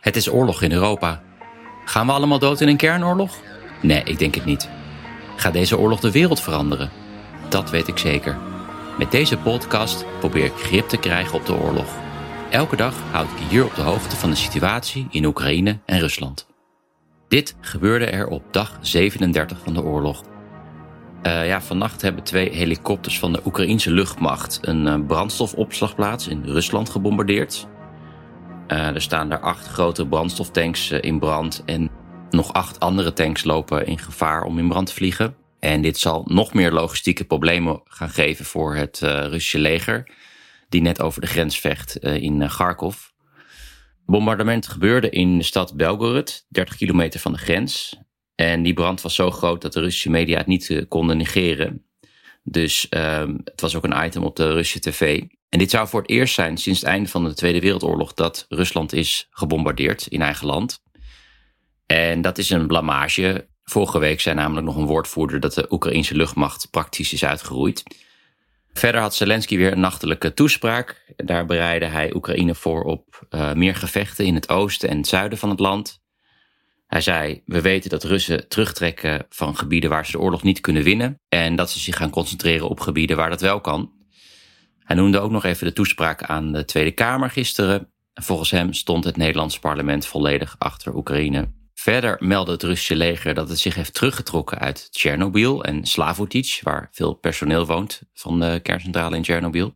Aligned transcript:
Het 0.00 0.16
is 0.16 0.30
oorlog 0.30 0.62
in 0.62 0.72
Europa. 0.72 1.22
Gaan 1.84 2.06
we 2.06 2.12
allemaal 2.12 2.38
dood 2.38 2.60
in 2.60 2.68
een 2.68 2.76
kernoorlog? 2.76 3.36
Nee, 3.82 4.02
ik 4.02 4.18
denk 4.18 4.34
het 4.34 4.44
niet. 4.44 4.68
Gaat 5.36 5.52
deze 5.52 5.78
oorlog 5.78 6.00
de 6.00 6.10
wereld 6.10 6.40
veranderen? 6.40 6.90
Dat 7.48 7.70
weet 7.70 7.88
ik 7.88 7.98
zeker. 7.98 8.38
Met 8.98 9.10
deze 9.10 9.38
podcast 9.38 10.04
probeer 10.18 10.44
ik 10.44 10.52
grip 10.52 10.88
te 10.88 10.96
krijgen 10.96 11.38
op 11.38 11.46
de 11.46 11.54
oorlog. 11.54 11.86
Elke 12.50 12.76
dag 12.76 12.94
houd 13.10 13.30
ik 13.30 13.46
hier 13.48 13.64
op 13.64 13.74
de 13.74 13.82
hoogte 13.82 14.16
van 14.16 14.30
de 14.30 14.36
situatie 14.36 15.06
in 15.10 15.24
Oekraïne 15.24 15.78
en 15.86 15.98
Rusland. 15.98 16.46
Dit 17.28 17.56
gebeurde 17.60 18.06
er 18.06 18.28
op 18.28 18.42
dag 18.50 18.78
37 18.80 19.58
van 19.64 19.74
de 19.74 19.82
oorlog. 19.82 20.22
Uh, 21.22 21.46
ja, 21.46 21.62
vannacht 21.62 22.02
hebben 22.02 22.22
twee 22.22 22.50
helikopters 22.50 23.18
van 23.18 23.32
de 23.32 23.40
Oekraïense 23.44 23.90
luchtmacht 23.90 24.58
een 24.62 24.86
uh, 24.86 25.06
brandstofopslagplaats 25.06 26.28
in 26.28 26.44
Rusland 26.44 26.90
gebombardeerd. 26.90 27.68
Uh, 28.72 28.94
er 28.94 29.02
staan 29.02 29.28
daar 29.28 29.40
acht 29.40 29.66
grote 29.66 30.06
brandstoftanks 30.06 30.90
in 30.90 31.18
brand 31.18 31.62
en 31.66 31.90
nog 32.30 32.52
acht 32.52 32.80
andere 32.80 33.12
tanks 33.12 33.44
lopen 33.44 33.86
in 33.86 33.98
gevaar 33.98 34.42
om 34.42 34.58
in 34.58 34.68
brand 34.68 34.86
te 34.86 34.94
vliegen. 34.94 35.36
En 35.58 35.82
dit 35.82 35.98
zal 35.98 36.24
nog 36.26 36.54
meer 36.54 36.72
logistieke 36.72 37.24
problemen 37.24 37.80
gaan 37.84 38.10
geven 38.10 38.44
voor 38.44 38.74
het 38.74 38.98
Russische 39.00 39.58
leger, 39.58 40.10
die 40.68 40.82
net 40.82 41.02
over 41.02 41.20
de 41.20 41.26
grens 41.26 41.60
vecht 41.60 41.96
in 41.96 42.48
Kharkov. 42.48 42.96
Bombardement 44.06 44.66
gebeurde 44.66 45.10
in 45.10 45.38
de 45.38 45.44
stad 45.44 45.76
Belgorod, 45.76 46.46
30 46.48 46.76
kilometer 46.76 47.20
van 47.20 47.32
de 47.32 47.38
grens. 47.38 47.98
En 48.34 48.62
die 48.62 48.74
brand 48.74 49.00
was 49.00 49.14
zo 49.14 49.30
groot 49.30 49.62
dat 49.62 49.72
de 49.72 49.80
Russische 49.80 50.10
media 50.10 50.38
het 50.38 50.46
niet 50.46 50.84
konden 50.88 51.16
negeren. 51.16 51.84
Dus 52.42 52.86
um, 52.90 53.40
het 53.44 53.60
was 53.60 53.76
ook 53.76 53.84
een 53.84 54.04
item 54.04 54.24
op 54.24 54.36
de 54.36 54.52
Russische 54.52 54.90
tv. 54.90 55.22
En 55.50 55.58
dit 55.58 55.70
zou 55.70 55.88
voor 55.88 56.00
het 56.00 56.10
eerst 56.10 56.34
zijn 56.34 56.56
sinds 56.56 56.80
het 56.80 56.88
einde 56.88 57.08
van 57.08 57.24
de 57.24 57.34
Tweede 57.34 57.60
Wereldoorlog 57.60 58.14
dat 58.14 58.46
Rusland 58.48 58.92
is 58.92 59.26
gebombardeerd 59.30 60.06
in 60.06 60.22
eigen 60.22 60.46
land. 60.46 60.82
En 61.86 62.20
dat 62.22 62.38
is 62.38 62.50
een 62.50 62.66
blamage. 62.66 63.48
Vorige 63.64 63.98
week 63.98 64.20
zei 64.20 64.34
namelijk 64.34 64.66
nog 64.66 64.76
een 64.76 64.86
woordvoerder 64.86 65.40
dat 65.40 65.54
de 65.54 65.66
Oekraïnse 65.72 66.14
luchtmacht 66.14 66.70
praktisch 66.70 67.12
is 67.12 67.24
uitgeroeid. 67.24 67.82
Verder 68.72 69.00
had 69.00 69.14
Zelensky 69.14 69.56
weer 69.56 69.72
een 69.72 69.80
nachtelijke 69.80 70.34
toespraak. 70.34 71.14
Daar 71.16 71.46
bereidde 71.46 71.86
hij 71.86 72.14
Oekraïne 72.14 72.54
voor 72.54 72.82
op 72.82 73.26
uh, 73.30 73.52
meer 73.52 73.74
gevechten 73.74 74.24
in 74.24 74.34
het 74.34 74.48
oosten 74.48 74.88
en 74.88 74.96
het 74.96 75.06
zuiden 75.06 75.38
van 75.38 75.50
het 75.50 75.60
land. 75.60 76.00
Hij 76.86 77.00
zei: 77.00 77.42
We 77.44 77.60
weten 77.60 77.90
dat 77.90 78.04
Russen 78.04 78.48
terugtrekken 78.48 79.26
van 79.28 79.56
gebieden 79.56 79.90
waar 79.90 80.06
ze 80.06 80.12
de 80.12 80.20
oorlog 80.20 80.42
niet 80.42 80.60
kunnen 80.60 80.82
winnen. 80.82 81.20
En 81.28 81.56
dat 81.56 81.70
ze 81.70 81.78
zich 81.78 81.96
gaan 81.96 82.10
concentreren 82.10 82.68
op 82.68 82.80
gebieden 82.80 83.16
waar 83.16 83.30
dat 83.30 83.40
wel 83.40 83.60
kan. 83.60 83.99
Hij 84.90 84.98
noemde 84.98 85.20
ook 85.20 85.30
nog 85.30 85.44
even 85.44 85.66
de 85.66 85.72
toespraak 85.72 86.22
aan 86.22 86.52
de 86.52 86.64
Tweede 86.64 86.90
Kamer 86.90 87.30
gisteren. 87.30 87.92
Volgens 88.14 88.50
hem 88.50 88.72
stond 88.72 89.04
het 89.04 89.16
Nederlands 89.16 89.58
parlement 89.58 90.06
volledig 90.06 90.56
achter 90.58 90.94
Oekraïne. 90.94 91.52
Verder 91.74 92.16
meldde 92.18 92.52
het 92.52 92.62
Russische 92.62 92.96
leger 92.96 93.34
dat 93.34 93.48
het 93.48 93.58
zich 93.58 93.74
heeft 93.74 93.94
teruggetrokken 93.94 94.58
uit 94.58 94.92
Tsjernobyl 94.92 95.64
en 95.64 95.86
Slavotic, 95.86 96.60
waar 96.62 96.88
veel 96.92 97.14
personeel 97.14 97.66
woont 97.66 98.02
van 98.14 98.40
de 98.40 98.60
kerncentrale 98.62 99.16
in 99.16 99.22
Tsjernobyl. 99.22 99.74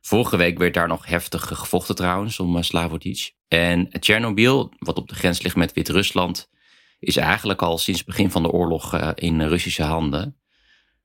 Vorige 0.00 0.36
week 0.36 0.58
werd 0.58 0.74
daar 0.74 0.88
nog 0.88 1.06
heftig 1.06 1.42
gevochten 1.46 1.94
trouwens 1.94 2.40
om 2.40 2.62
Slavotic. 2.62 3.32
En 3.48 3.88
Tsjernobyl, 4.00 4.72
wat 4.78 4.98
op 4.98 5.08
de 5.08 5.14
grens 5.14 5.42
ligt 5.42 5.56
met 5.56 5.72
Wit-Rusland, 5.72 6.50
is 6.98 7.16
eigenlijk 7.16 7.62
al 7.62 7.78
sinds 7.78 8.00
het 8.00 8.08
begin 8.08 8.30
van 8.30 8.42
de 8.42 8.50
oorlog 8.50 8.94
uh, 8.94 9.10
in 9.14 9.42
Russische 9.42 9.82
handen. 9.82 10.36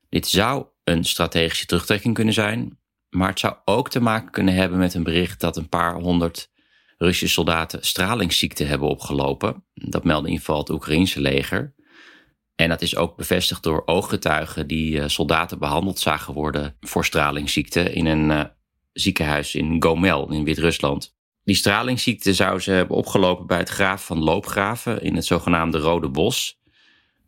Dit 0.09 0.27
zou 0.27 0.65
een 0.83 1.03
strategische 1.03 1.65
terugtrekking 1.65 2.13
kunnen 2.13 2.33
zijn, 2.33 2.78
maar 3.09 3.29
het 3.29 3.39
zou 3.39 3.55
ook 3.65 3.89
te 3.89 4.01
maken 4.01 4.31
kunnen 4.31 4.53
hebben 4.53 4.77
met 4.79 4.93
een 4.93 5.03
bericht 5.03 5.39
dat 5.39 5.57
een 5.57 5.69
paar 5.69 5.93
honderd 5.93 6.51
Russische 6.97 7.33
soldaten 7.33 7.85
stralingsziekte 7.85 8.63
hebben 8.63 8.87
opgelopen. 8.87 9.63
Dat 9.73 10.03
meldde 10.03 10.27
in 10.27 10.33
ieder 10.33 10.45
geval 10.45 10.61
het 10.61 10.69
Oekraïense 10.69 11.21
leger. 11.21 11.73
En 12.55 12.69
dat 12.69 12.81
is 12.81 12.95
ook 12.95 13.15
bevestigd 13.15 13.63
door 13.63 13.83
ooggetuigen 13.85 14.67
die 14.67 14.95
uh, 14.95 15.03
soldaten 15.07 15.59
behandeld 15.59 15.99
zagen 15.99 16.33
worden 16.33 16.75
voor 16.79 17.05
stralingsziekte 17.05 17.93
in 17.93 18.05
een 18.05 18.29
uh, 18.29 18.43
ziekenhuis 18.93 19.55
in 19.55 19.83
Gomel 19.83 20.31
in 20.31 20.43
Wit-Rusland. 20.43 21.17
Die 21.43 21.55
stralingsziekte 21.55 22.33
zou 22.33 22.59
ze 22.59 22.71
hebben 22.71 22.97
opgelopen 22.97 23.47
bij 23.47 23.57
het 23.57 23.69
graven 23.69 24.05
van 24.05 24.23
loopgraven 24.23 25.01
in 25.01 25.15
het 25.15 25.25
zogenaamde 25.25 25.77
Rode 25.77 26.09
Bos. 26.09 26.59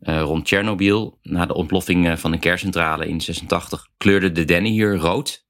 Uh, 0.02 0.22
rond 0.22 0.46
Tsjernobyl, 0.46 1.20
na 1.22 1.46
de 1.46 1.54
ontploffing 1.54 2.08
eh, 2.08 2.18
van 2.18 2.34
een 2.34 2.40
kerncentrale 2.40 3.08
in 3.08 3.22
86, 3.22 3.88
kleurde 3.98 4.32
de 4.32 4.46
Denny 4.46 4.70
hier 4.70 4.96
rood. 4.96 5.46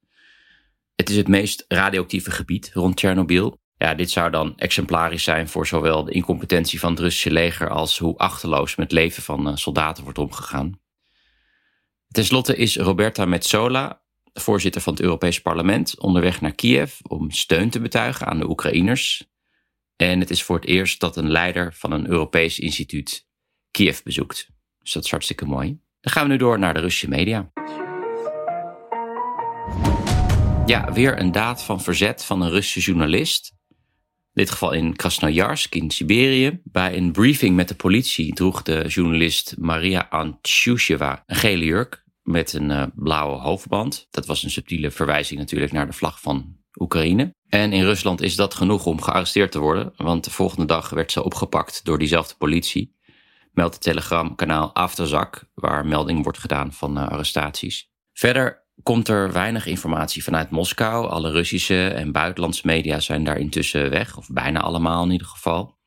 Het 1.02 1.10
is 1.10 1.16
het 1.16 1.28
meest 1.28 1.64
radioactieve 1.68 2.30
gebied 2.30 2.70
rond 2.74 2.96
Tsjernobyl. 2.96 3.60
Ja, 3.76 3.94
dit 3.94 4.10
zou 4.10 4.30
dan 4.30 4.56
exemplarisch 4.56 5.22
zijn 5.22 5.48
voor 5.48 5.66
zowel 5.66 6.04
de 6.04 6.12
incompetentie 6.12 6.80
van 6.80 6.90
het 6.90 7.00
Russische 7.00 7.30
leger 7.30 7.70
als 7.70 7.98
hoe 7.98 8.16
achterloos 8.16 8.74
met 8.74 8.92
leven 8.92 9.22
van 9.22 9.48
uh, 9.48 9.56
soldaten 9.56 10.04
wordt 10.04 10.18
omgegaan. 10.18 10.80
Ten 12.08 12.24
slotte 12.24 12.56
is 12.56 12.76
Roberta 12.76 13.24
Metsola, 13.24 14.02
voorzitter 14.32 14.80
van 14.80 14.92
het 14.92 15.02
Europees 15.02 15.40
Parlement, 15.40 16.00
onderweg 16.00 16.40
naar 16.40 16.54
Kiev 16.54 16.94
om 17.02 17.30
steun 17.30 17.70
te 17.70 17.80
betuigen 17.80 18.26
aan 18.26 18.38
de 18.38 18.48
Oekraïners. 18.48 19.26
En 19.96 20.20
het 20.20 20.30
is 20.30 20.42
voor 20.42 20.56
het 20.56 20.66
eerst 20.66 21.00
dat 21.00 21.16
een 21.16 21.30
leider 21.30 21.74
van 21.74 21.92
een 21.92 22.08
Europees 22.08 22.58
instituut 22.58 23.26
Kiev 23.70 24.02
bezoekt. 24.02 24.48
Dus 24.78 24.92
dat 24.92 25.04
is 25.04 25.10
hartstikke 25.10 25.44
mooi. 25.44 25.80
Dan 26.00 26.12
gaan 26.12 26.24
we 26.24 26.32
nu 26.32 26.38
door 26.38 26.58
naar 26.58 26.74
de 26.74 26.80
Russische 26.80 27.08
media. 27.08 27.52
Ja, 30.72 30.92
weer 30.92 31.20
een 31.20 31.32
daad 31.32 31.62
van 31.62 31.80
verzet 31.80 32.24
van 32.24 32.42
een 32.42 32.50
Russische 32.50 32.90
journalist. 32.90 33.52
In 33.68 33.76
dit 34.32 34.50
geval 34.50 34.72
in 34.72 34.96
Krasnojarsk 34.96 35.74
in 35.74 35.90
Siberië. 35.90 36.60
Bij 36.64 36.96
een 36.96 37.12
briefing 37.12 37.56
met 37.56 37.68
de 37.68 37.74
politie 37.74 38.34
droeg 38.34 38.62
de 38.62 38.84
journalist 38.88 39.54
Maria 39.58 40.06
Antjusheva 40.10 41.22
een 41.26 41.36
gele 41.36 41.64
jurk 41.64 42.04
met 42.22 42.52
een 42.52 42.70
uh, 42.70 42.82
blauwe 42.94 43.38
hoofdband. 43.38 44.06
Dat 44.10 44.26
was 44.26 44.42
een 44.42 44.50
subtiele 44.50 44.90
verwijzing 44.90 45.40
natuurlijk 45.40 45.72
naar 45.72 45.86
de 45.86 45.92
vlag 45.92 46.20
van 46.20 46.56
Oekraïne. 46.74 47.34
En 47.48 47.72
in 47.72 47.84
Rusland 47.84 48.20
is 48.20 48.36
dat 48.36 48.54
genoeg 48.54 48.86
om 48.86 49.02
gearresteerd 49.02 49.52
te 49.52 49.58
worden, 49.58 49.92
want 49.96 50.24
de 50.24 50.30
volgende 50.30 50.66
dag 50.66 50.90
werd 50.90 51.12
ze 51.12 51.24
opgepakt 51.24 51.84
door 51.84 51.98
diezelfde 51.98 52.34
politie. 52.38 52.96
Meldt 53.52 53.74
het 53.74 53.82
telegramkanaal 53.82 54.74
Afterzak, 54.74 55.50
waar 55.54 55.86
melding 55.86 56.22
wordt 56.22 56.38
gedaan 56.38 56.72
van 56.72 56.98
uh, 56.98 57.08
arrestaties. 57.08 57.90
Verder 58.12 58.61
komt 58.82 59.08
er 59.08 59.32
weinig 59.32 59.66
informatie 59.66 60.24
vanuit 60.24 60.50
Moskou. 60.50 61.08
Alle 61.08 61.30
Russische 61.30 61.88
en 61.88 62.12
buitenlandse 62.12 62.66
media 62.66 63.00
zijn 63.00 63.24
daar 63.24 63.38
intussen 63.38 63.90
weg, 63.90 64.16
of 64.16 64.28
bijna 64.28 64.60
allemaal 64.60 65.04
in 65.04 65.10
ieder 65.10 65.26
geval. 65.26 65.78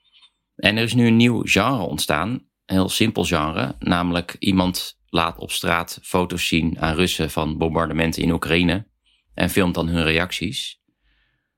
En 0.55 0.77
er 0.77 0.83
is 0.83 0.93
nu 0.93 1.07
een 1.07 1.15
nieuw 1.15 1.41
genre 1.43 1.83
ontstaan, 1.83 2.29
een 2.29 2.75
heel 2.75 2.89
simpel 2.89 3.23
genre, 3.23 3.75
namelijk 3.79 4.35
iemand 4.39 4.99
laat 5.05 5.37
op 5.39 5.51
straat 5.51 5.99
foto's 6.03 6.47
zien 6.47 6.79
aan 6.79 6.95
Russen 6.95 7.29
van 7.29 7.57
bombardementen 7.57 8.21
in 8.21 8.31
Oekraïne 8.31 8.87
en 9.33 9.49
filmt 9.49 9.75
dan 9.75 9.87
hun 9.87 10.03
reacties. 10.03 10.83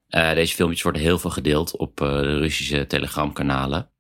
Uh, 0.10 0.34
deze 0.34 0.56
filmpjes 0.56 0.82
worden 0.82 1.02
heel 1.02 1.20
veel 1.20 1.30
gedeeld 1.30 1.78
op 1.78 2.02
uh, 2.02 2.08
de 2.08 2.38
Russische 2.38 2.88
telegramkanalen. 2.88 3.92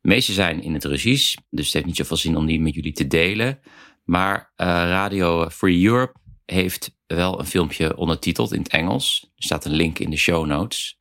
De 0.00 0.08
meeste 0.08 0.32
zijn 0.32 0.62
in 0.62 0.74
het 0.74 0.84
Russisch, 0.84 1.36
dus 1.50 1.64
het 1.64 1.74
heeft 1.74 1.86
niet 1.86 1.96
zoveel 1.96 2.16
zin 2.16 2.36
om 2.36 2.46
die 2.46 2.60
met 2.60 2.74
jullie 2.74 2.92
te 2.92 3.06
delen. 3.06 3.60
Maar 4.04 4.52
uh, 4.56 4.66
Radio 4.66 5.48
Free 5.48 5.84
Europe 5.84 6.20
heeft 6.44 6.96
wel 7.06 7.38
een 7.38 7.46
filmpje 7.46 7.96
ondertiteld 7.96 8.52
in 8.52 8.58
het 8.58 8.68
Engels. 8.68 9.30
Er 9.36 9.42
staat 9.42 9.64
een 9.64 9.74
link 9.74 9.98
in 9.98 10.10
de 10.10 10.16
show 10.16 10.46
notes. 10.46 10.98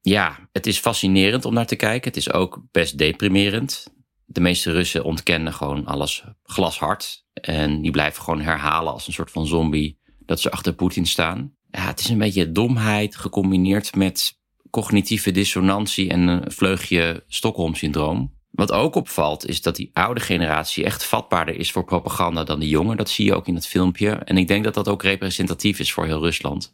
Ja, 0.00 0.48
het 0.52 0.66
is 0.66 0.78
fascinerend 0.78 1.44
om 1.44 1.54
naar 1.54 1.66
te 1.66 1.76
kijken. 1.76 2.08
Het 2.08 2.16
is 2.16 2.32
ook 2.32 2.62
best 2.70 2.98
deprimerend 2.98 3.86
de 4.30 4.40
meeste 4.40 4.72
Russen 4.72 5.04
ontkennen 5.04 5.52
gewoon 5.52 5.86
alles 5.86 6.24
glashard. 6.42 7.26
En 7.32 7.82
die 7.82 7.90
blijven 7.90 8.22
gewoon 8.22 8.40
herhalen 8.40 8.92
als 8.92 9.06
een 9.06 9.12
soort 9.12 9.30
van 9.30 9.46
zombie 9.46 9.98
dat 10.18 10.40
ze 10.40 10.50
achter 10.50 10.74
Poetin 10.74 11.06
staan. 11.06 11.54
Ja, 11.70 11.86
het 11.86 12.00
is 12.00 12.08
een 12.08 12.18
beetje 12.18 12.52
domheid 12.52 13.16
gecombineerd 13.16 13.94
met 13.94 14.38
cognitieve 14.70 15.30
dissonantie 15.30 16.08
en 16.08 16.28
een 16.28 16.52
vleugje 16.52 17.24
Stockholm-syndroom. 17.26 18.36
Wat 18.58 18.72
ook 18.72 18.94
opvalt 18.94 19.46
is 19.46 19.62
dat 19.62 19.76
die 19.76 19.90
oude 19.92 20.20
generatie 20.20 20.84
echt 20.84 21.04
vatbaarder 21.04 21.56
is 21.56 21.72
voor 21.72 21.84
propaganda 21.84 22.44
dan 22.44 22.60
de 22.60 22.68
jonge. 22.68 22.96
Dat 22.96 23.10
zie 23.10 23.24
je 23.24 23.34
ook 23.34 23.46
in 23.46 23.54
het 23.54 23.66
filmpje. 23.66 24.10
En 24.10 24.36
ik 24.36 24.48
denk 24.48 24.64
dat 24.64 24.74
dat 24.74 24.88
ook 24.88 25.02
representatief 25.02 25.78
is 25.78 25.92
voor 25.92 26.04
heel 26.04 26.20
Rusland. 26.20 26.72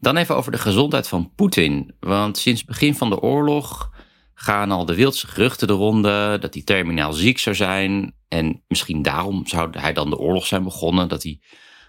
Dan 0.00 0.16
even 0.16 0.36
over 0.36 0.52
de 0.52 0.58
gezondheid 0.58 1.08
van 1.08 1.32
Poetin. 1.34 1.94
Want 2.00 2.38
sinds 2.38 2.60
het 2.60 2.68
begin 2.68 2.94
van 2.94 3.10
de 3.10 3.20
oorlog 3.20 3.90
gaan 4.34 4.70
al 4.70 4.84
de 4.84 4.94
wildste 4.94 5.26
geruchten 5.26 5.66
de 5.66 5.72
ronde 5.72 6.38
dat 6.40 6.54
hij 6.54 6.62
terminaal 6.62 7.12
ziek 7.12 7.38
zou 7.38 7.56
zijn. 7.56 8.14
En 8.28 8.62
misschien 8.68 9.02
daarom 9.02 9.46
zou 9.46 9.70
hij 9.78 9.92
dan 9.92 10.10
de 10.10 10.18
oorlog 10.18 10.46
zijn 10.46 10.62
begonnen. 10.62 11.08
Dat 11.08 11.22
hij 11.22 11.40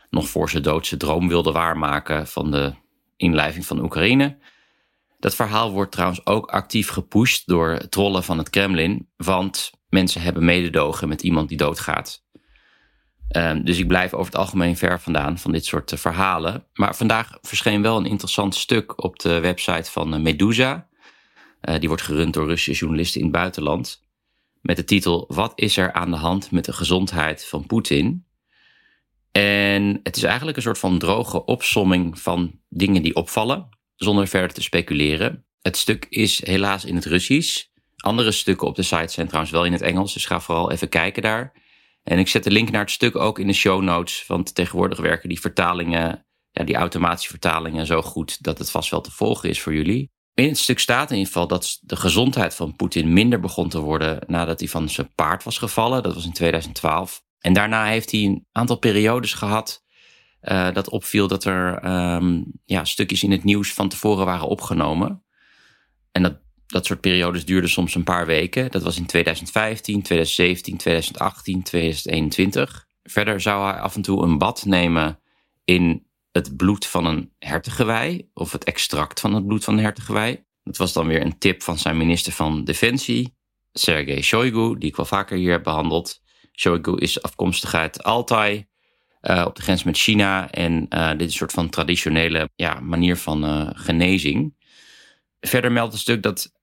nog 0.09 0.29
voor 0.29 0.49
zijn 0.49 0.63
dood 0.63 0.87
zijn 0.87 0.99
droom 0.99 1.27
wilde 1.27 1.51
waarmaken 1.51 2.27
van 2.27 2.51
de 2.51 2.73
inlijving 3.17 3.65
van 3.65 3.83
Oekraïne. 3.83 4.37
Dat 5.19 5.35
verhaal 5.35 5.71
wordt 5.71 5.91
trouwens 5.91 6.25
ook 6.25 6.49
actief 6.49 6.89
gepusht 6.89 7.47
door 7.47 7.89
trollen 7.89 8.23
van 8.23 8.37
het 8.37 8.49
Kremlin. 8.49 9.09
Want 9.17 9.71
mensen 9.89 10.21
hebben 10.21 10.45
mededogen 10.45 11.07
met 11.07 11.21
iemand 11.21 11.49
die 11.49 11.57
doodgaat. 11.57 12.27
Um, 13.37 13.63
dus 13.63 13.77
ik 13.77 13.87
blijf 13.87 14.13
over 14.13 14.31
het 14.31 14.41
algemeen 14.41 14.77
ver 14.77 14.99
vandaan 14.99 15.37
van 15.37 15.51
dit 15.51 15.65
soort 15.65 15.91
uh, 15.91 15.99
verhalen. 15.99 16.65
Maar 16.73 16.95
vandaag 16.95 17.37
verscheen 17.41 17.81
wel 17.81 17.97
een 17.97 18.05
interessant 18.05 18.55
stuk 18.55 19.03
op 19.03 19.19
de 19.19 19.39
website 19.39 19.91
van 19.91 20.13
uh, 20.13 20.19
Medusa. 20.19 20.87
Uh, 21.61 21.79
die 21.79 21.87
wordt 21.87 22.03
gerund 22.03 22.33
door 22.33 22.47
Russische 22.47 22.79
journalisten 22.79 23.19
in 23.19 23.27
het 23.27 23.35
buitenland. 23.35 24.07
Met 24.61 24.75
de 24.75 24.83
titel 24.83 25.25
Wat 25.27 25.51
is 25.55 25.77
er 25.77 25.93
aan 25.93 26.11
de 26.11 26.17
hand 26.17 26.51
met 26.51 26.65
de 26.65 26.73
gezondheid 26.73 27.45
van 27.45 27.65
Poetin? 27.65 28.25
En 29.31 29.99
het 30.03 30.17
is 30.17 30.23
eigenlijk 30.23 30.57
een 30.57 30.63
soort 30.63 30.79
van 30.79 30.99
droge 30.99 31.45
opsomming 31.45 32.19
van 32.19 32.59
dingen 32.69 33.03
die 33.03 33.15
opvallen, 33.15 33.69
zonder 33.99 34.27
verder 34.27 34.53
te 34.53 34.61
speculeren. 34.61 35.45
Het 35.61 35.77
stuk 35.77 36.05
is 36.09 36.45
helaas 36.45 36.85
in 36.85 36.95
het 36.95 37.05
Russisch. 37.05 37.63
Andere 37.95 38.31
stukken 38.31 38.67
op 38.67 38.75
de 38.75 38.83
site 38.83 39.13
zijn 39.13 39.27
trouwens 39.27 39.53
wel 39.53 39.65
in 39.65 39.71
het 39.71 39.81
Engels, 39.81 40.13
dus 40.13 40.25
ga 40.25 40.39
vooral 40.39 40.71
even 40.71 40.89
kijken 40.89 41.21
daar. 41.21 41.53
En 42.03 42.19
ik 42.19 42.27
zet 42.27 42.43
de 42.43 42.51
link 42.51 42.71
naar 42.71 42.81
het 42.81 42.91
stuk 42.91 43.15
ook 43.15 43.39
in 43.39 43.47
de 43.47 43.53
show 43.53 43.81
notes, 43.81 44.23
want 44.27 44.55
tegenwoordig 44.55 44.99
werken 44.99 45.29
die 45.29 45.39
vertalingen, 45.39 46.25
ja, 46.51 46.63
die 46.63 46.75
automatische 46.75 47.29
vertalingen 47.29 47.85
zo 47.85 48.01
goed 48.01 48.43
dat 48.43 48.57
het 48.57 48.71
vast 48.71 48.89
wel 48.89 49.01
te 49.01 49.11
volgen 49.11 49.49
is 49.49 49.61
voor 49.61 49.73
jullie. 49.73 50.11
In 50.33 50.47
het 50.47 50.57
stuk 50.57 50.79
staat 50.79 51.11
in 51.11 51.17
ieder 51.17 51.31
geval 51.31 51.47
dat 51.47 51.79
de 51.81 51.95
gezondheid 51.95 52.55
van 52.55 52.75
Poetin 52.75 53.13
minder 53.13 53.39
begon 53.39 53.69
te 53.69 53.79
worden 53.79 54.19
nadat 54.27 54.59
hij 54.59 54.69
van 54.69 54.89
zijn 54.89 55.13
paard 55.15 55.43
was 55.43 55.57
gevallen. 55.57 56.03
Dat 56.03 56.13
was 56.13 56.25
in 56.25 56.33
2012. 56.33 57.21
En 57.39 57.53
daarna 57.53 57.85
heeft 57.85 58.11
hij 58.11 58.19
een 58.19 58.45
aantal 58.51 58.77
periodes 58.77 59.33
gehad 59.33 59.83
uh, 60.41 60.73
dat 60.73 60.89
opviel 60.89 61.27
dat 61.27 61.45
er 61.45 61.85
um, 62.15 62.45
ja, 62.65 62.85
stukjes 62.85 63.23
in 63.23 63.31
het 63.31 63.43
nieuws 63.43 63.73
van 63.73 63.89
tevoren 63.89 64.25
waren 64.25 64.47
opgenomen. 64.47 65.23
En 66.11 66.23
dat, 66.23 66.39
dat 66.67 66.85
soort 66.85 67.01
periodes 67.01 67.45
duurden 67.45 67.69
soms 67.69 67.95
een 67.95 68.03
paar 68.03 68.25
weken. 68.25 68.71
Dat 68.71 68.83
was 68.83 68.97
in 68.97 69.05
2015, 69.05 70.01
2017, 70.01 70.77
2018, 70.77 71.63
2021. 71.63 72.87
Verder 73.03 73.41
zou 73.41 73.71
hij 73.71 73.79
af 73.79 73.95
en 73.95 74.01
toe 74.01 74.23
een 74.23 74.37
bad 74.37 74.65
nemen 74.65 75.19
in 75.65 76.07
het 76.31 76.57
bloed 76.57 76.85
van 76.85 77.05
een 77.05 77.31
hertengewei 77.39 78.29
of 78.33 78.51
het 78.51 78.63
extract 78.63 79.19
van 79.19 79.33
het 79.33 79.47
bloed 79.47 79.63
van 79.63 79.73
een 79.73 79.83
hertengewei. 79.83 80.43
Dat 80.63 80.77
was 80.77 80.93
dan 80.93 81.07
weer 81.07 81.21
een 81.21 81.37
tip 81.37 81.63
van 81.63 81.77
zijn 81.77 81.97
minister 81.97 82.33
van 82.33 82.63
Defensie, 82.63 83.37
Sergei 83.73 84.21
Shoigu, 84.21 84.77
die 84.77 84.89
ik 84.89 84.95
wel 84.95 85.05
vaker 85.05 85.37
hier 85.37 85.51
heb 85.51 85.63
behandeld. 85.63 86.21
Shoigu 86.53 86.97
is 86.97 87.21
afkomstig 87.21 87.73
uit 87.73 88.03
Altai, 88.03 88.67
uh, 89.21 89.43
op 89.47 89.55
de 89.55 89.61
grens 89.61 89.83
met 89.83 89.97
China. 89.97 90.51
En 90.51 90.85
uh, 90.89 91.09
dit 91.09 91.19
is 91.21 91.25
een 91.25 91.31
soort 91.31 91.51
van 91.51 91.69
traditionele 91.69 92.49
ja, 92.55 92.79
manier 92.79 93.17
van 93.17 93.43
uh, 93.43 93.69
genezing. 93.73 94.55
Verder 95.39 95.71
meldt 95.71 95.93
het 95.93 96.01
stuk 96.01 96.23
dat 96.23 96.57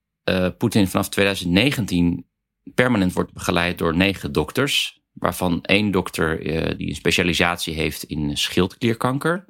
Poetin 0.57 0.87
vanaf 0.87 1.09
2019 1.09 2.25
permanent 2.73 3.13
wordt 3.13 3.33
begeleid 3.33 3.77
door 3.77 3.95
negen 3.95 4.31
dokters. 4.31 5.01
Waarvan 5.13 5.61
één 5.61 5.91
dokter 5.91 6.39
die 6.77 6.89
een 6.89 6.95
specialisatie 6.95 7.73
heeft 7.73 8.03
in 8.03 8.37
schildklierkanker. 8.37 9.45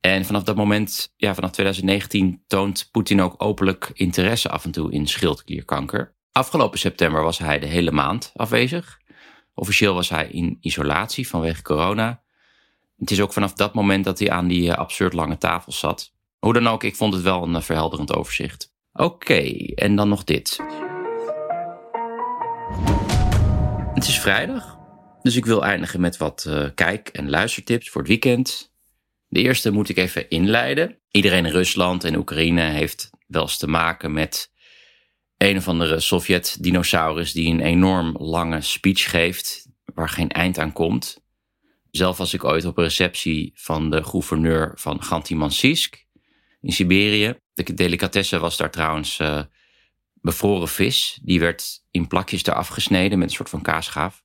En 0.00 0.24
vanaf 0.24 0.42
dat 0.42 0.56
moment, 0.56 1.12
ja, 1.16 1.34
vanaf 1.34 1.50
2019, 1.50 2.42
toont 2.46 2.88
Poetin 2.90 3.20
ook 3.20 3.34
openlijk 3.42 3.90
interesse 3.94 4.48
af 4.48 4.64
en 4.64 4.70
toe 4.70 4.92
in 4.92 5.06
schildklierkanker. 5.06 6.14
Afgelopen 6.32 6.78
september 6.78 7.22
was 7.22 7.38
hij 7.38 7.58
de 7.58 7.66
hele 7.66 7.90
maand 7.90 8.30
afwezig. 8.34 8.99
Officieel 9.60 9.94
was 9.94 10.08
hij 10.08 10.28
in 10.28 10.58
isolatie 10.60 11.28
vanwege 11.28 11.62
corona. 11.62 12.22
Het 12.98 13.10
is 13.10 13.20
ook 13.20 13.32
vanaf 13.32 13.52
dat 13.52 13.74
moment 13.74 14.04
dat 14.04 14.18
hij 14.18 14.30
aan 14.30 14.48
die 14.48 14.70
eh, 14.70 14.78
absurd 14.78 15.12
lange 15.12 15.38
tafel 15.38 15.72
zat. 15.72 16.12
Hoe 16.38 16.52
dan 16.52 16.66
ook, 16.66 16.84
ik 16.84 16.96
vond 16.96 17.14
het 17.14 17.22
wel 17.22 17.42
een 17.42 17.54
eh, 17.54 17.62
verhelderend 17.62 18.14
overzicht. 18.14 18.72
Oké, 18.92 19.42
en 19.74 19.96
dan 19.96 20.08
nog 20.08 20.24
dit. 20.24 20.58
Het 23.94 24.06
is 24.06 24.20
vrijdag, 24.20 24.78
dus 25.22 25.36
ik 25.36 25.46
wil 25.46 25.64
eindigen 25.64 26.00
met 26.00 26.16
wat 26.16 26.44
uh, 26.48 26.68
kijk- 26.74 27.08
en 27.08 27.30
luistertips 27.30 27.90
voor 27.90 28.00
het 28.00 28.10
weekend. 28.10 28.72
De 29.28 29.40
eerste 29.40 29.70
moet 29.70 29.88
ik 29.88 29.96
even 29.96 30.28
inleiden. 30.28 30.98
Iedereen 31.10 31.46
in 31.46 31.52
Rusland 31.52 32.04
en 32.04 32.16
Oekraïne 32.16 32.62
heeft 32.62 33.10
wel 33.26 33.42
eens 33.42 33.58
te 33.58 33.68
maken 33.68 34.12
met 34.12 34.52
een 35.40 35.56
of 35.56 35.68
andere 35.68 36.00
Sovjet-dinosaurus 36.00 37.32
die 37.32 37.52
een 37.52 37.60
enorm 37.60 38.16
lange 38.18 38.60
speech 38.60 39.10
geeft 39.10 39.68
waar 39.94 40.08
geen 40.08 40.28
eind 40.28 40.58
aan 40.58 40.72
komt. 40.72 41.22
Zelf 41.90 42.16
was 42.16 42.34
ik 42.34 42.44
ooit 42.44 42.64
op 42.64 42.76
een 42.76 42.84
receptie 42.84 43.52
van 43.54 43.90
de 43.90 44.04
gouverneur 44.04 44.72
van 44.74 45.02
Gantimansisk 45.02 46.06
in 46.60 46.72
Siberië. 46.72 47.38
De 47.54 47.74
delicatesse 47.74 48.38
was 48.38 48.56
daar 48.56 48.70
trouwens 48.70 49.18
uh, 49.18 49.42
bevroren 50.12 50.68
vis. 50.68 51.18
Die 51.22 51.40
werd 51.40 51.82
in 51.90 52.06
plakjes 52.06 52.46
eraf 52.46 52.68
gesneden 52.68 53.18
met 53.18 53.28
een 53.28 53.34
soort 53.34 53.48
van 53.48 53.62
kaasgaaf. 53.62 54.22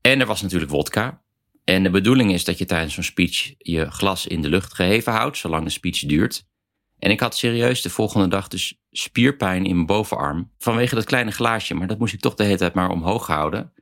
En 0.00 0.20
er 0.20 0.26
was 0.26 0.42
natuurlijk 0.42 0.70
wodka. 0.70 1.22
En 1.64 1.82
de 1.82 1.90
bedoeling 1.90 2.32
is 2.32 2.44
dat 2.44 2.58
je 2.58 2.64
tijdens 2.64 2.94
zo'n 2.94 3.02
speech 3.02 3.54
je 3.58 3.90
glas 3.90 4.26
in 4.26 4.42
de 4.42 4.48
lucht 4.48 4.74
geheven 4.74 5.12
houdt, 5.12 5.36
zolang 5.36 5.64
de 5.64 5.70
speech 5.70 5.98
duurt. 5.98 6.46
En 6.98 7.10
ik 7.10 7.20
had 7.20 7.36
serieus 7.36 7.82
de 7.82 7.90
volgende 7.90 8.28
dag 8.28 8.48
dus 8.48 8.78
spierpijn 8.96 9.64
in 9.64 9.74
mijn 9.74 9.86
bovenarm. 9.86 10.50
Vanwege 10.58 10.94
dat 10.94 11.04
kleine 11.04 11.30
glaasje, 11.30 11.74
maar 11.74 11.86
dat 11.86 11.98
moest 11.98 12.14
ik 12.14 12.20
toch 12.20 12.34
de 12.34 12.44
hele 12.44 12.56
tijd 12.56 12.74
maar 12.74 12.90
omhoog 12.90 13.26
houden. 13.26 13.72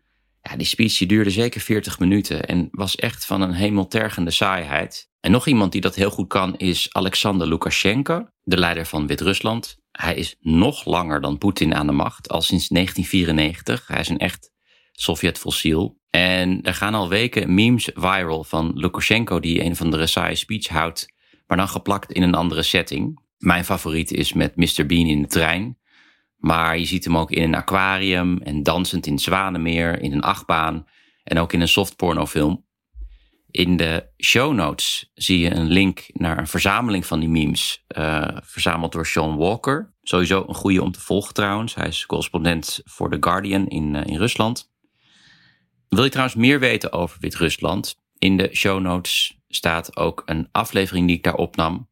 Ja, 0.42 0.56
die 0.56 0.66
speech 0.66 0.96
duurde 0.96 1.30
zeker 1.30 1.60
40 1.60 1.98
minuten 1.98 2.46
en 2.46 2.68
was 2.70 2.96
echt 2.96 3.24
van 3.24 3.40
een 3.40 3.52
hemeltergende 3.52 4.30
saaiheid. 4.30 5.10
En 5.20 5.30
nog 5.30 5.46
iemand 5.46 5.72
die 5.72 5.80
dat 5.80 5.94
heel 5.94 6.10
goed 6.10 6.28
kan 6.28 6.56
is 6.56 6.88
Alexander 6.92 7.48
Lukashenko, 7.48 8.26
de 8.42 8.58
leider 8.58 8.86
van 8.86 9.06
Wit-Rusland. 9.06 9.76
Hij 9.90 10.14
is 10.14 10.36
nog 10.40 10.84
langer 10.84 11.20
dan 11.20 11.38
Poetin 11.38 11.74
aan 11.74 11.86
de 11.86 11.92
macht, 11.92 12.28
al 12.28 12.42
sinds 12.42 12.68
1994. 12.68 13.86
Hij 13.86 14.00
is 14.00 14.08
een 14.08 14.18
echt 14.18 14.50
Sovjet-fossiel. 14.92 16.00
En 16.10 16.62
er 16.62 16.74
gaan 16.74 16.94
al 16.94 17.08
weken 17.08 17.54
memes 17.54 17.90
viral 17.94 18.44
van 18.44 18.72
Lukashenko 18.74 19.40
die 19.40 19.64
een 19.64 19.76
van 19.76 19.90
de 19.90 20.06
saaie 20.06 20.34
speech 20.34 20.68
houdt 20.68 21.12
maar 21.52 21.60
dan 21.60 21.70
geplakt 21.70 22.12
in 22.12 22.22
een 22.22 22.34
andere 22.34 22.62
setting. 22.62 23.20
Mijn 23.42 23.64
favoriet 23.64 24.10
is 24.10 24.32
met 24.32 24.56
Mr. 24.56 24.86
Bean 24.86 25.06
in 25.06 25.22
de 25.22 25.28
trein. 25.28 25.78
Maar 26.36 26.78
je 26.78 26.84
ziet 26.84 27.04
hem 27.04 27.16
ook 27.16 27.30
in 27.30 27.42
een 27.42 27.54
aquarium 27.54 28.38
en 28.38 28.62
dansend 28.62 29.06
in 29.06 29.12
het 29.12 29.22
Zwanenmeer, 29.22 30.00
in 30.00 30.12
een 30.12 30.22
achtbaan 30.22 30.86
en 31.24 31.38
ook 31.38 31.52
in 31.52 31.60
een 31.60 31.68
softpornofilm. 31.68 32.66
In 33.50 33.76
de 33.76 34.10
show 34.24 34.54
notes 34.54 35.10
zie 35.14 35.38
je 35.38 35.54
een 35.54 35.66
link 35.66 36.06
naar 36.12 36.38
een 36.38 36.46
verzameling 36.46 37.06
van 37.06 37.20
die 37.20 37.28
memes, 37.28 37.84
uh, 37.96 38.28
verzameld 38.42 38.92
door 38.92 39.06
Sean 39.06 39.36
Walker. 39.36 39.94
Sowieso 40.02 40.44
een 40.48 40.54
goede 40.54 40.82
om 40.82 40.92
te 40.92 41.00
volgen 41.00 41.34
trouwens. 41.34 41.74
Hij 41.74 41.88
is 41.88 42.06
correspondent 42.06 42.80
voor 42.84 43.10
The 43.10 43.16
Guardian 43.20 43.68
in, 43.68 43.94
uh, 43.94 44.04
in 44.04 44.16
Rusland. 44.16 44.72
Wil 45.88 46.04
je 46.04 46.10
trouwens 46.10 46.36
meer 46.36 46.60
weten 46.60 46.92
over 46.92 47.16
Wit-Rusland? 47.20 47.94
In 48.18 48.36
de 48.36 48.48
show 48.52 48.80
notes 48.80 49.38
staat 49.48 49.96
ook 49.96 50.22
een 50.24 50.48
aflevering 50.52 51.06
die 51.06 51.16
ik 51.16 51.22
daar 51.22 51.34
opnam. 51.34 51.90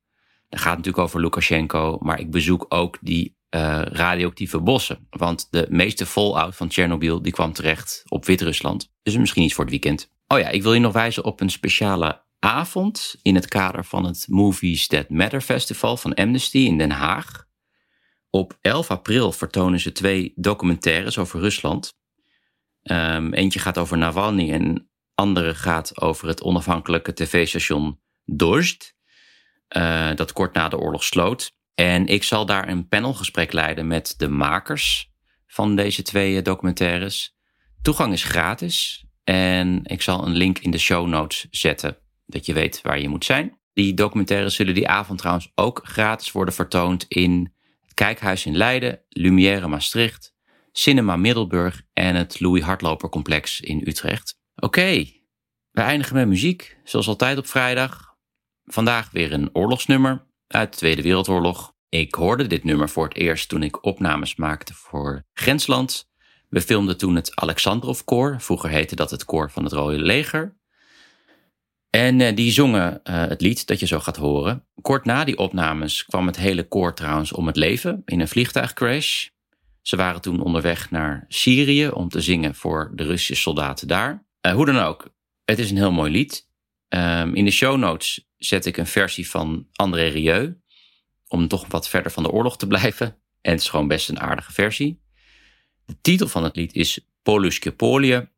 Dat 0.51 0.61
gaat 0.61 0.77
natuurlijk 0.77 1.05
over 1.05 1.21
Lukashenko, 1.21 1.99
maar 2.01 2.21
ik 2.21 2.31
bezoek 2.31 2.67
ook 2.69 2.99
die 3.01 3.39
uh, 3.51 3.83
radioactieve 3.83 4.61
bossen. 4.61 5.07
Want 5.11 5.49
de 5.51 5.67
meeste 5.69 6.07
fallout 6.07 6.57
van 6.57 6.69
Tsjernobyl 6.69 7.23
die 7.23 7.33
kwam 7.33 7.53
terecht 7.53 8.03
op 8.09 8.25
Wit-Rusland. 8.25 8.93
Dus 9.03 9.17
misschien 9.17 9.43
iets 9.43 9.55
voor 9.55 9.65
het 9.65 9.73
weekend. 9.73 10.11
Oh 10.27 10.39
ja, 10.39 10.49
ik 10.49 10.63
wil 10.63 10.75
je 10.75 10.81
nog 10.81 10.93
wijzen 10.93 11.25
op 11.25 11.41
een 11.41 11.51
speciale 11.51 12.25
avond 12.39 13.15
in 13.23 13.35
het 13.35 13.49
kader 13.49 13.85
van 13.85 14.05
het 14.05 14.27
Movies 14.29 14.87
That 14.87 15.09
Matter 15.09 15.41
Festival 15.41 15.97
van 15.97 16.15
Amnesty 16.15 16.59
in 16.59 16.79
Den 16.79 16.91
Haag. 16.91 17.49
Op 18.31 18.59
11 18.61 18.91
april 18.91 19.33
vertonen 19.33 19.81
ze 19.81 19.93
twee 19.93 20.33
documentaires 20.37 21.19
over 21.19 21.41
Rusland. 21.41 21.93
Um, 22.83 23.33
eentje 23.33 23.59
gaat 23.59 23.79
over 23.79 23.99
Navalny 23.99 24.53
en 24.53 24.91
andere 25.15 25.55
gaat 25.55 26.01
over 26.01 26.29
het 26.29 26.43
onafhankelijke 26.43 27.13
tv-station 27.13 28.01
Dozd, 28.25 28.95
uh, 29.77 30.15
dat 30.15 30.33
kort 30.33 30.55
na 30.55 30.69
de 30.69 30.79
oorlog 30.79 31.05
sloot. 31.05 31.53
En 31.75 32.07
ik 32.07 32.23
zal 32.23 32.47
daar 32.47 32.69
een 32.69 32.89
panelgesprek 32.89 33.53
leiden 33.53 33.87
met 33.87 34.15
de 34.17 34.29
makers 34.29 35.11
van 35.47 35.77
deze 35.77 36.03
twee 36.03 36.37
eh, 36.37 36.45
documentaires. 36.45 37.37
Toegang 37.83 38.13
is 38.13 38.25
gratis 38.25 39.05
en 39.25 39.81
ik 39.85 40.03
zal 40.03 40.27
een 40.27 40.37
link 40.37 40.59
in 40.59 40.71
de 40.71 40.79
show 40.79 41.07
notes 41.07 41.47
zetten, 41.51 41.97
dat 42.27 42.47
je 42.47 42.53
weet 42.53 42.81
waar 42.83 43.01
je 43.01 43.09
moet 43.09 43.25
zijn. 43.25 43.59
Die 43.73 43.95
documentaires 43.95 44.55
zullen 44.55 44.75
die 44.75 44.89
avond 44.89 45.19
trouwens 45.19 45.51
ook 45.55 45.81
gratis 45.83 46.33
worden 46.33 46.55
vertoond 46.55 47.05
in 47.09 47.53
het 47.81 47.95
Kijkhuis 47.95 48.47
in 48.47 48.57
Leiden, 48.57 49.01
Lumière 49.09 49.69
Maastricht, 49.69 50.35
Cinema 50.73 51.17
Middelburg 51.17 51.83
en 51.93 52.15
het 52.15 52.41
Louis 52.41 52.63
Hardloper 52.63 53.09
Complex 53.09 53.61
in 53.61 53.83
Utrecht. 53.85 54.39
Oké, 54.57 55.05
we 55.71 55.81
eindigen 55.81 56.15
met 56.15 56.29
muziek, 56.29 56.79
zoals 56.85 57.09
altijd 57.09 57.39
op 57.39 57.47
vrijdag. 57.47 58.10
Vandaag 58.73 59.11
weer 59.11 59.33
een 59.33 59.51
oorlogsnummer 59.53 60.27
uit 60.47 60.73
de 60.73 60.79
Tweede 60.79 61.03
Wereldoorlog. 61.03 61.75
Ik 61.89 62.15
hoorde 62.15 62.47
dit 62.47 62.65
nummer 62.65 62.89
voor 62.89 63.05
het 63.05 63.17
eerst 63.17 63.49
toen 63.49 63.63
ik 63.63 63.85
opnames 63.85 64.37
maakte 64.37 64.75
voor 64.75 65.25
Grensland. 65.33 66.09
We 66.49 66.61
filmden 66.61 66.99
toen 66.99 67.15
het 67.15 67.37
Alexandrov-koor, 67.37 68.41
vroeger 68.41 68.71
heette 68.71 68.97
dat 68.97 69.11
het 69.11 69.25
koor 69.25 69.51
van 69.51 69.65
het 69.65 69.73
Rode 69.73 69.99
Leger. 69.99 70.59
En 71.91 72.21
uh, 72.21 72.37
die 72.37 72.53
zongen 72.53 73.01
uh, 73.05 73.27
het 73.27 73.41
lied 73.41 73.67
dat 73.67 73.81
je 73.81 73.87
zo 73.87 74.01
gaat 74.01 74.17
horen. 74.17 74.67
Kort 74.81 75.05
na 75.05 75.25
die 75.25 75.39
opnames 75.39 76.05
kwam 76.05 76.27
het 76.27 76.37
hele 76.37 76.69
koor 76.69 76.95
trouwens 76.95 77.33
om 77.33 77.47
het 77.47 77.57
leven 77.57 78.03
in 78.05 78.21
een 78.21 78.29
vliegtuigcrash. 78.29 79.29
Ze 79.83 79.97
waren 79.97 80.21
toen 80.21 80.43
onderweg 80.43 80.91
naar 80.91 81.25
Syrië 81.29 81.89
om 81.89 82.09
te 82.09 82.21
zingen 82.21 82.55
voor 82.55 82.93
de 82.95 83.05
Russische 83.05 83.43
soldaten 83.43 83.89
daar. 83.89 84.27
Uh, 84.47 84.53
hoe 84.53 84.67
dan 84.67 84.79
ook, 84.79 85.09
het 85.45 85.59
is 85.59 85.71
een 85.71 85.77
heel 85.77 85.93
mooi 85.93 86.11
lied. 86.11 86.49
Um, 86.95 87.35
in 87.35 87.45
de 87.45 87.51
show 87.51 87.77
notes 87.77 88.29
zet 88.39 88.67
ik 88.67 88.77
een 88.77 88.87
versie 88.87 89.31
van 89.31 89.67
André 89.73 90.09
Rieu. 90.09 90.61
Om 91.29 91.49
toch 91.49 91.67
wat 91.69 91.89
verder 91.89 92.13
van 92.13 92.23
de 92.23 92.31
oorlog 92.31 92.57
te 92.57 92.67
blijven. 92.77 93.07
En 93.41 93.53
het 93.53 93.61
is 93.61 93.69
gewoon 93.69 93.89
best 93.89 94.09
een 94.09 94.21
aardige 94.21 94.53
versie. 94.53 95.01
De 95.87 95.97
titel 96.01 96.29
van 96.29 96.45
het 96.45 96.57
lied 96.57 96.75
is 96.75 97.01
Poluske 97.23 97.73
Polie. 97.73 98.29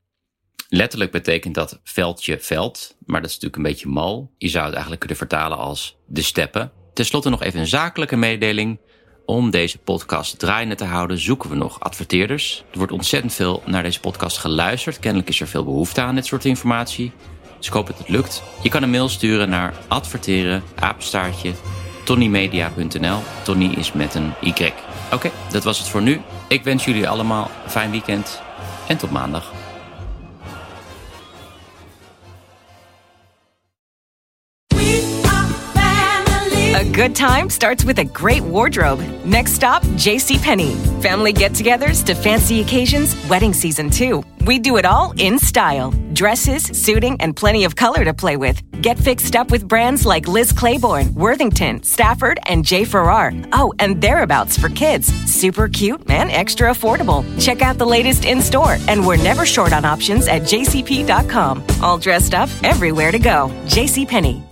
Letterlijk 0.69 1.11
betekent 1.11 1.55
dat 1.55 1.81
veldje 1.85 2.39
veld, 2.41 2.97
maar 3.07 3.21
dat 3.21 3.31
is 3.31 3.37
natuurlijk 3.37 3.57
een 3.57 3.73
beetje 3.73 3.89
mal. 3.89 4.35
Je 4.39 4.49
zou 4.49 4.63
het 4.65 4.73
eigenlijk 4.73 5.01
kunnen 5.01 5.19
vertalen 5.19 5.59
als 5.59 5.97
de 6.07 6.23
steppen. 6.23 6.73
Ten 6.95 7.05
slotte 7.05 7.29
nog 7.29 7.43
even 7.43 7.61
een 7.61 7.67
zakelijke 7.67 8.17
mededeling. 8.17 8.81
Om 9.27 9.51
deze 9.51 9.79
podcast 9.79 10.39
draaiende 10.39 10.75
te 10.75 10.85
houden, 10.85 11.19
zoeken 11.19 11.51
we 11.51 11.57
nog 11.57 11.81
adverteerders. 11.81 12.65
Er 12.71 12.79
wordt 12.79 12.93
ontzettend 12.93 13.35
veel 13.35 13.63
naar 13.67 13.83
deze 13.83 14.01
podcast 14.01 14.39
geluisterd. 14.39 14.99
Kennelijk 14.99 15.29
is 15.29 15.41
er 15.41 15.49
veel 15.49 15.65
behoefte 15.65 16.01
aan 16.01 16.15
dit 16.15 16.27
soort 16.27 16.45
informatie. 16.45 17.13
Dus 17.63 17.71
ik 17.71 17.77
hoop 17.77 17.87
dat 17.87 17.99
het 17.99 18.09
lukt. 18.09 18.43
Je 18.63 18.69
kan 18.69 18.83
een 18.83 18.91
mail 18.91 19.09
sturen 19.09 19.49
naar 19.49 19.75
adverteren, 19.89 20.63
apenstaartje, 20.75 21.53
tonnymedia.nl. 22.05 23.19
Tony 23.43 23.75
is 23.77 23.93
met 23.93 24.15
een 24.15 24.33
Y. 24.41 24.73
Oké, 25.13 25.31
dat 25.51 25.65
was 25.65 25.79
het 25.79 25.89
voor 25.89 26.03
nu. 26.03 26.21
Ik 26.49 26.65
wens 26.65 26.85
jullie 26.85 27.09
allemaal 27.09 27.51
een 27.65 27.71
fijn 27.71 27.91
weekend 27.91 28.43
en 28.87 28.97
tot 28.97 29.11
maandag. 29.11 29.53
A 36.75 36.85
good 36.93 37.15
time 37.15 37.51
starts 37.51 37.85
with 37.85 37.99
a 37.99 38.05
great 38.13 38.43
wardrobe. 38.43 39.03
Next 39.25 39.55
stop, 39.55 39.83
JCPenney. 39.97 40.75
Family 41.01 41.33
get 41.33 41.55
togethers 41.55 42.03
to 42.03 42.15
fancy 42.15 42.61
occasions, 42.61 43.15
wedding 43.29 43.55
season 43.55 43.91
too. 43.91 44.32
We 44.43 44.59
do 44.59 44.77
it 44.77 44.85
all 44.85 45.15
in 45.19 45.39
style 45.39 45.93
dresses, 46.13 46.65
suiting, 46.65 47.17
and 47.21 47.35
plenty 47.35 47.65
of 47.65 47.75
color 47.75 48.05
to 48.05 48.15
play 48.15 48.37
with. 48.37 48.61
Get 48.83 48.99
fixed 48.99 49.35
up 49.35 49.51
with 49.51 49.67
brands 49.67 50.05
like 50.05 50.29
Liz 50.29 50.53
Claiborne, 50.53 51.15
Worthington, 51.15 51.83
Stafford, 51.83 52.39
and 52.47 52.65
J. 52.65 52.85
Farrar. 52.85 53.33
Oh, 53.53 53.73
and 53.79 54.01
thereabouts 54.01 54.59
for 54.59 54.69
kids. 54.69 55.07
Super 55.31 55.69
cute 55.69 56.03
and 56.11 56.31
extra 56.31 56.71
affordable. 56.71 57.25
Check 57.43 57.63
out 57.63 57.79
the 57.79 57.87
latest 57.87 58.25
in 58.25 58.41
store, 58.41 58.77
and 58.89 59.07
we're 59.07 59.17
never 59.17 59.47
short 59.47 59.73
on 59.73 59.85
options 59.85 60.29
at 60.29 60.43
jcp.com. 60.43 61.65
All 61.83 61.99
dressed 61.99 62.35
up, 62.35 62.51
everywhere 62.63 63.11
to 63.11 63.19
go. 63.19 63.51
JCPenney. 63.67 64.52